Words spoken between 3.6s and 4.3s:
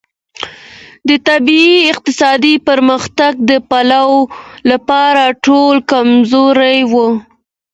پلور